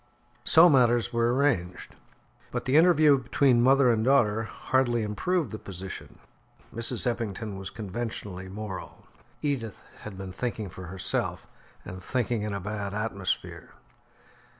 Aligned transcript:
So 0.43 0.67
matters 0.67 1.13
were 1.13 1.31
arranged, 1.31 1.93
but 2.49 2.65
the 2.65 2.75
interview 2.75 3.19
between 3.19 3.61
mother 3.61 3.91
and 3.91 4.03
daughter 4.03 4.45
hardly 4.45 5.03
improved 5.03 5.51
the 5.51 5.59
position. 5.59 6.17
Mrs. 6.73 7.05
Eppington 7.05 7.55
was 7.59 7.69
conventionally 7.69 8.49
moral; 8.49 9.05
Edith 9.43 9.77
had 9.99 10.17
been 10.17 10.31
thinking 10.33 10.69
for 10.71 10.87
herself, 10.87 11.45
and 11.85 12.01
thinking 12.01 12.41
in 12.41 12.51
a 12.55 12.59
bad 12.59 12.95
atmosphere. 12.95 13.75